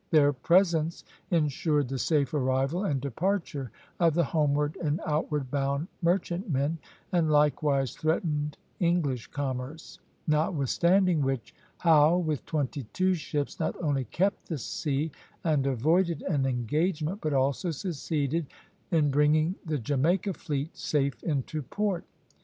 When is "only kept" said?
13.79-14.47